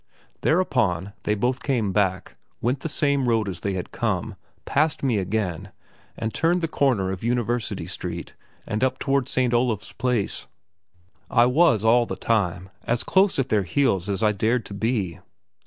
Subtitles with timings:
[0.41, 4.33] Thereupon they both came back, went the same road as they had come,
[4.65, 5.71] passed me again,
[6.17, 8.33] and turned the corner of University Street
[8.65, 9.53] and up towards St.
[9.53, 10.47] Olav's place.
[11.29, 15.19] I was all the time as close at their heels as I dared to be.